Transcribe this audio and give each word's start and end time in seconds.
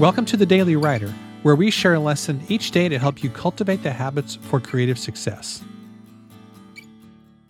Welcome 0.00 0.24
to 0.24 0.38
the 0.38 0.46
Daily 0.46 0.76
Writer, 0.76 1.12
where 1.42 1.54
we 1.54 1.70
share 1.70 1.92
a 1.92 2.00
lesson 2.00 2.40
each 2.48 2.70
day 2.70 2.88
to 2.88 2.98
help 2.98 3.22
you 3.22 3.28
cultivate 3.28 3.82
the 3.82 3.92
habits 3.92 4.36
for 4.36 4.58
creative 4.58 4.98
success. 4.98 5.62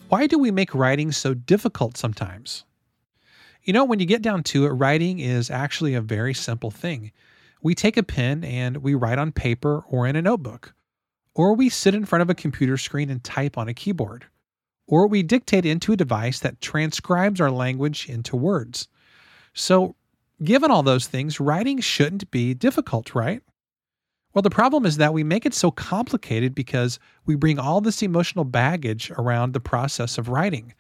Why 0.08 0.26
do 0.26 0.36
we 0.36 0.50
make 0.50 0.74
writing 0.74 1.12
so 1.12 1.32
difficult 1.32 1.96
sometimes? 1.96 2.64
You 3.62 3.72
know, 3.72 3.84
when 3.84 4.00
you 4.00 4.04
get 4.04 4.20
down 4.20 4.42
to 4.42 4.66
it, 4.66 4.70
writing 4.70 5.20
is 5.20 5.48
actually 5.48 5.94
a 5.94 6.00
very 6.00 6.34
simple 6.34 6.72
thing. 6.72 7.12
We 7.62 7.76
take 7.76 7.96
a 7.96 8.02
pen 8.02 8.42
and 8.42 8.78
we 8.78 8.96
write 8.96 9.20
on 9.20 9.30
paper 9.30 9.84
or 9.88 10.08
in 10.08 10.16
a 10.16 10.22
notebook, 10.22 10.74
or 11.36 11.54
we 11.54 11.68
sit 11.68 11.94
in 11.94 12.04
front 12.04 12.22
of 12.22 12.30
a 12.30 12.34
computer 12.34 12.76
screen 12.76 13.10
and 13.10 13.22
type 13.22 13.58
on 13.58 13.68
a 13.68 13.74
keyboard, 13.74 14.24
or 14.88 15.06
we 15.06 15.22
dictate 15.22 15.66
into 15.66 15.92
a 15.92 15.96
device 15.96 16.40
that 16.40 16.60
transcribes 16.60 17.40
our 17.40 17.52
language 17.52 18.08
into 18.08 18.34
words. 18.34 18.88
So, 19.54 19.94
Given 20.42 20.70
all 20.70 20.82
those 20.82 21.06
things, 21.06 21.38
writing 21.38 21.80
shouldn't 21.80 22.30
be 22.30 22.54
difficult, 22.54 23.14
right? 23.14 23.42
Well, 24.32 24.42
the 24.42 24.50
problem 24.50 24.86
is 24.86 24.96
that 24.96 25.12
we 25.12 25.24
make 25.24 25.44
it 25.44 25.54
so 25.54 25.70
complicated 25.70 26.54
because 26.54 26.98
we 27.26 27.34
bring 27.34 27.58
all 27.58 27.80
this 27.80 28.02
emotional 28.02 28.44
baggage 28.44 29.10
around 29.18 29.52
the 29.52 29.60
process 29.60 30.18
of 30.18 30.28
writing. 30.28 30.72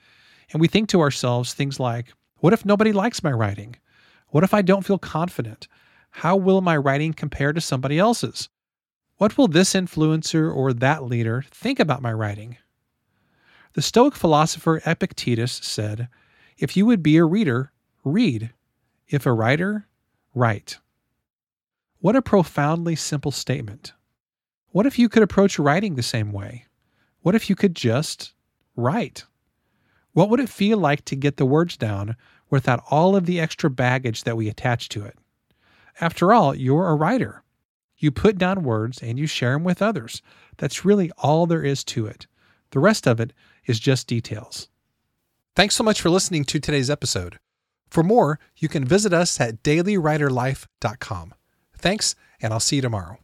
And 0.52 0.60
we 0.60 0.68
think 0.68 0.88
to 0.90 1.00
ourselves 1.00 1.52
things 1.52 1.80
like, 1.80 2.12
what 2.36 2.52
if 2.52 2.64
nobody 2.64 2.92
likes 2.92 3.22
my 3.22 3.32
writing? 3.32 3.76
What 4.28 4.44
if 4.44 4.54
I 4.54 4.62
don't 4.62 4.86
feel 4.86 4.98
confident? 4.98 5.68
How 6.10 6.36
will 6.36 6.60
my 6.60 6.76
writing 6.76 7.12
compare 7.12 7.52
to 7.52 7.60
somebody 7.60 7.98
else's? 7.98 8.48
What 9.16 9.36
will 9.36 9.48
this 9.48 9.74
influencer 9.74 10.54
or 10.54 10.72
that 10.72 11.04
leader 11.04 11.44
think 11.50 11.78
about 11.78 12.02
my 12.02 12.12
writing? 12.12 12.56
The 13.74 13.82
Stoic 13.82 14.14
philosopher 14.14 14.80
Epictetus 14.86 15.52
said, 15.52 16.08
If 16.56 16.76
you 16.76 16.86
would 16.86 17.02
be 17.02 17.18
a 17.18 17.24
reader, 17.24 17.72
read. 18.04 18.52
If 19.10 19.26
a 19.26 19.32
writer, 19.32 19.88
write. 20.36 20.78
What 21.98 22.14
a 22.14 22.22
profoundly 22.22 22.94
simple 22.94 23.32
statement. 23.32 23.92
What 24.68 24.86
if 24.86 25.00
you 25.00 25.08
could 25.08 25.24
approach 25.24 25.58
writing 25.58 25.96
the 25.96 26.02
same 26.04 26.30
way? 26.30 26.66
What 27.22 27.34
if 27.34 27.50
you 27.50 27.56
could 27.56 27.74
just 27.74 28.34
write? 28.76 29.24
What 30.12 30.30
would 30.30 30.38
it 30.38 30.48
feel 30.48 30.78
like 30.78 31.04
to 31.06 31.16
get 31.16 31.38
the 31.38 31.44
words 31.44 31.76
down 31.76 32.14
without 32.50 32.84
all 32.88 33.16
of 33.16 33.26
the 33.26 33.40
extra 33.40 33.68
baggage 33.68 34.22
that 34.22 34.36
we 34.36 34.48
attach 34.48 34.88
to 34.90 35.04
it? 35.04 35.18
After 36.00 36.32
all, 36.32 36.54
you're 36.54 36.86
a 36.86 36.94
writer. 36.94 37.42
You 37.96 38.12
put 38.12 38.38
down 38.38 38.62
words 38.62 39.02
and 39.02 39.18
you 39.18 39.26
share 39.26 39.54
them 39.54 39.64
with 39.64 39.82
others. 39.82 40.22
That's 40.58 40.84
really 40.84 41.10
all 41.18 41.46
there 41.46 41.64
is 41.64 41.82
to 41.84 42.06
it. 42.06 42.28
The 42.70 42.78
rest 42.78 43.08
of 43.08 43.18
it 43.18 43.32
is 43.66 43.80
just 43.80 44.06
details. 44.06 44.68
Thanks 45.56 45.74
so 45.74 45.82
much 45.82 46.00
for 46.00 46.10
listening 46.10 46.44
to 46.44 46.60
today's 46.60 46.90
episode. 46.90 47.40
For 47.90 48.02
more, 48.02 48.38
you 48.56 48.68
can 48.68 48.84
visit 48.84 49.12
us 49.12 49.40
at 49.40 49.62
dailywriterlife.com. 49.62 51.34
Thanks, 51.76 52.14
and 52.40 52.52
I'll 52.52 52.60
see 52.60 52.76
you 52.76 52.82
tomorrow. 52.82 53.18